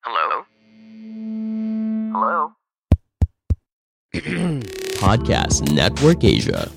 [0.00, 0.48] Hello?
[2.16, 2.56] Hello?
[5.04, 6.72] Podcast Network Asia.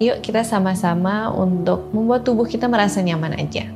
[0.00, 3.68] Yuk kita sama-sama untuk membuat tubuh kita merasa nyaman aja.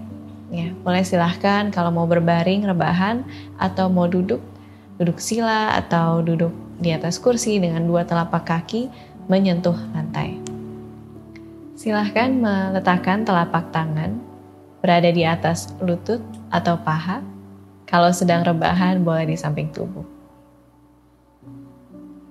[0.49, 3.29] Ya, boleh silahkan kalau mau berbaring, rebahan,
[3.61, 4.41] atau mau duduk,
[4.97, 8.89] duduk sila atau duduk di atas kursi dengan dua telapak kaki
[9.29, 10.41] menyentuh lantai.
[11.77, 14.17] Silahkan meletakkan telapak tangan
[14.81, 17.23] berada di atas lutut atau paha.
[17.89, 20.07] Kalau sedang rebahan boleh di samping tubuh.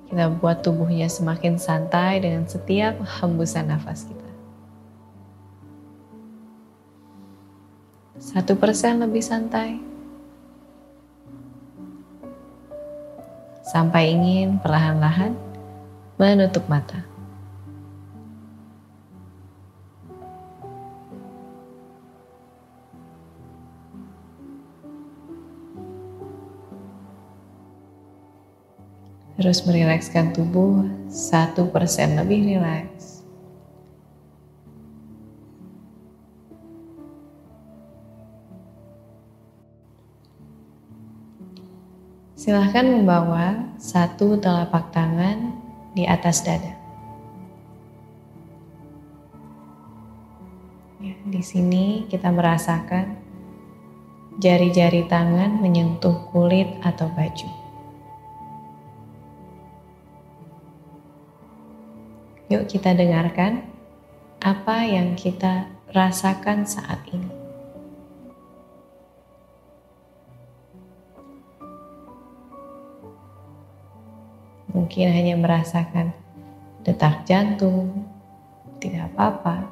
[0.07, 4.29] Kita buat tubuhnya semakin santai dengan setiap hembusan nafas kita.
[8.19, 9.79] Satu persen lebih santai.
[13.67, 15.35] Sampai ingin perlahan-lahan
[16.15, 17.08] menutup mata.
[29.39, 33.23] Terus merilekskan tubuh satu persen lebih rileks.
[42.35, 45.55] Silahkan membawa satu telapak tangan
[45.95, 46.75] di atas dada.
[50.99, 53.15] Ya, di sini kita merasakan
[54.43, 57.58] jari-jari tangan menyentuh kulit atau baju.
[62.49, 63.61] Yuk kita dengarkan
[64.41, 67.29] apa yang kita rasakan saat ini.
[74.73, 76.09] Mungkin hanya merasakan
[76.81, 78.09] detak jantung,
[78.81, 79.69] tidak apa-apa.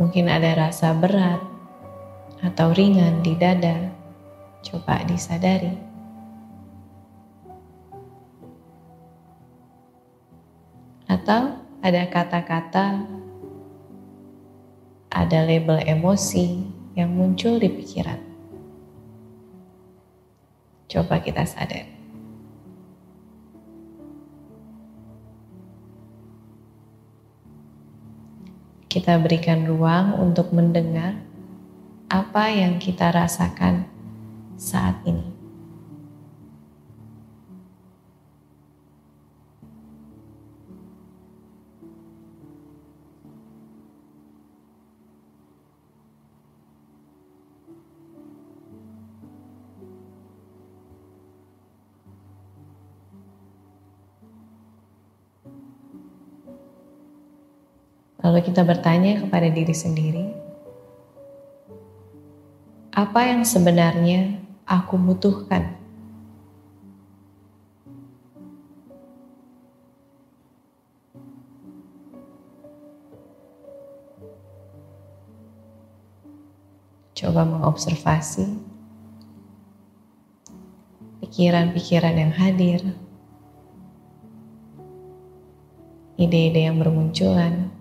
[0.00, 1.44] Mungkin ada rasa berat
[2.40, 3.92] atau ringan di dada,
[4.64, 5.89] coba disadari.
[11.10, 13.02] Atau ada kata-kata,
[15.10, 16.62] ada label emosi
[16.94, 18.22] yang muncul di pikiran.
[20.86, 21.90] Coba kita sadar.
[28.86, 31.18] Kita berikan ruang untuk mendengar
[32.06, 33.86] apa yang kita rasakan
[34.58, 35.39] saat ini.
[58.20, 60.26] Lalu kita bertanya kepada diri sendiri,
[62.92, 64.36] apa yang sebenarnya
[64.68, 65.80] aku butuhkan?
[77.16, 78.48] Coba mengobservasi
[81.24, 82.80] pikiran-pikiran yang hadir,
[86.20, 87.79] ide-ide yang bermunculan.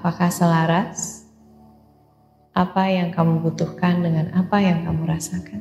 [0.00, 1.28] Apakah selaras?
[2.56, 5.60] Apa yang kamu butuhkan dengan apa yang kamu rasakan?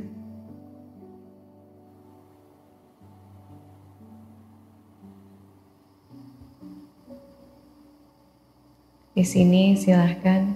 [9.12, 10.56] Di sini silahkan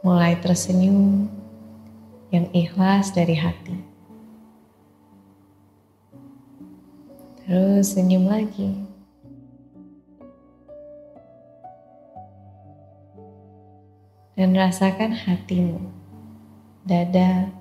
[0.00, 1.28] mulai tersenyum
[2.32, 3.76] yang ikhlas dari hati.
[7.44, 8.93] Terus senyum lagi.
[14.34, 15.78] Dan rasakan hatimu,
[16.82, 17.54] dada,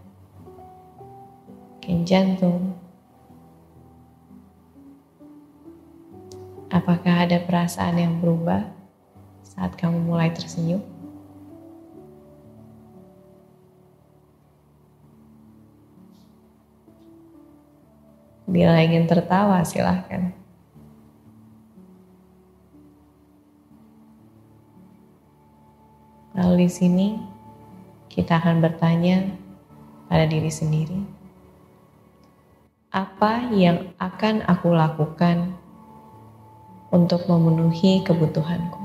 [1.78, 2.74] mungkin jantung.
[6.74, 8.66] Apakah ada perasaan yang berubah
[9.46, 10.82] saat kamu mulai tersenyum?
[18.50, 20.43] Bila ingin tertawa, silahkan.
[26.34, 27.08] Lalu di sini
[28.10, 29.26] kita akan bertanya
[30.10, 31.02] pada diri sendiri,
[32.94, 35.54] apa yang akan aku lakukan
[36.94, 38.83] untuk memenuhi kebutuhanku?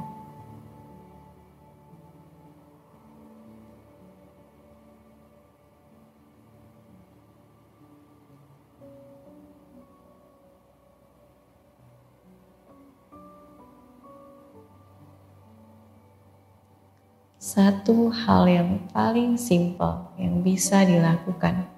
[17.38, 21.70] Satu hal yang paling simpel yang bisa dilakukan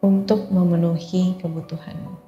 [0.00, 2.24] untuk memenuhi kebutuhanmu.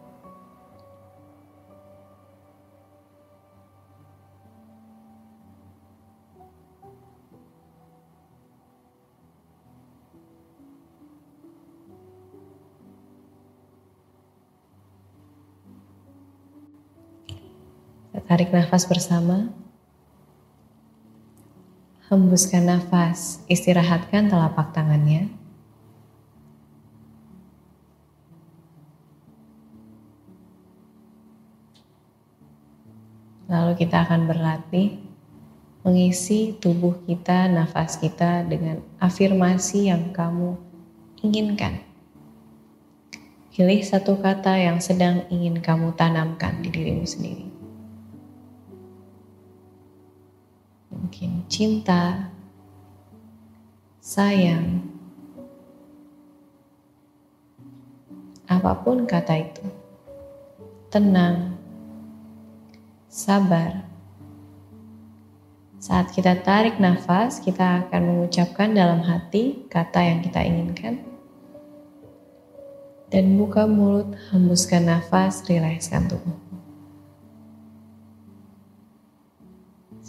[18.28, 19.48] Tarik nafas bersama.
[22.08, 25.28] Hembuskan nafas, istirahatkan telapak tangannya.
[33.44, 35.04] Lalu kita akan berlatih
[35.84, 40.56] mengisi tubuh kita, nafas kita dengan afirmasi yang kamu
[41.20, 41.84] inginkan.
[43.52, 47.47] Pilih satu kata yang sedang ingin kamu tanamkan di dirimu sendiri.
[50.98, 52.34] Mungkin cinta,
[54.02, 54.82] sayang,
[58.50, 59.66] apa pun kata itu,
[60.90, 61.54] tenang,
[63.06, 63.86] sabar.
[65.78, 71.06] Saat kita tarik nafas, kita akan mengucapkan dalam hati kata yang kita inginkan.
[73.08, 76.47] Dan buka mulut, hembuskan nafas, rilekskan tubuh.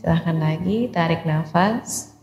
[0.09, 2.17] Silahkan lagi tarik nafas.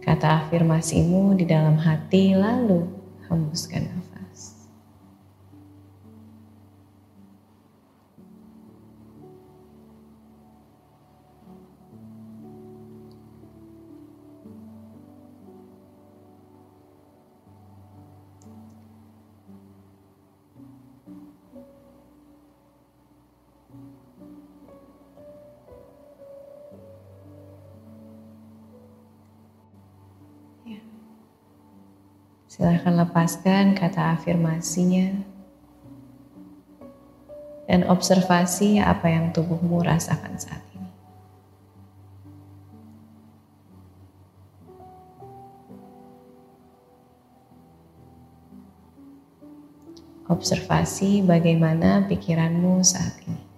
[0.00, 2.88] Kata afirmasimu di dalam hati lalu
[3.28, 4.11] hembuskan nafas.
[32.52, 35.24] Silahkan lepaskan kata afirmasinya
[37.64, 40.92] dan observasi apa yang tubuhmu rasakan saat ini.
[50.28, 53.51] Observasi bagaimana pikiranmu saat ini.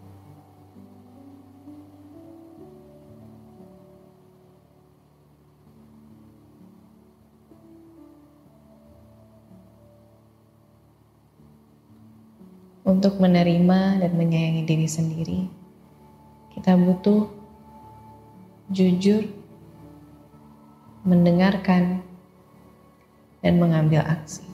[12.85, 15.41] Untuk menerima dan menyayangi diri sendiri,
[16.53, 17.33] kita butuh
[18.69, 19.25] jujur,
[21.05, 22.05] mendengarkan,
[23.41, 24.45] dan mengambil aksi.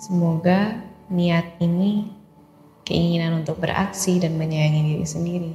[0.00, 0.80] Semoga
[1.12, 2.08] niat ini,
[2.88, 5.54] keinginan untuk beraksi dan menyayangi diri sendiri,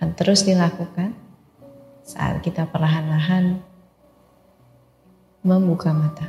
[0.00, 1.12] akan terus dilakukan
[2.04, 3.75] saat kita perlahan-lahan
[5.46, 6.26] membuka mata.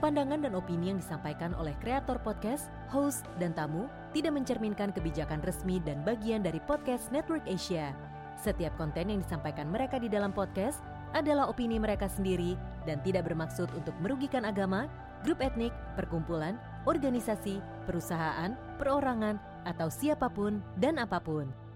[0.00, 5.78] Pandangan dan opini yang disampaikan oleh kreator podcast, host, dan tamu tidak mencerminkan kebijakan resmi
[5.86, 7.94] dan bagian dari podcast Network Asia.
[8.40, 10.82] Setiap konten yang disampaikan mereka di dalam podcast
[11.12, 12.54] adalah opini mereka sendiri
[12.86, 14.86] dan tidak bermaksud untuk merugikan agama,
[15.26, 16.56] grup etnik, perkumpulan,
[16.88, 19.36] organisasi, perusahaan, perorangan,
[19.68, 21.69] atau siapa pun dan apa pun.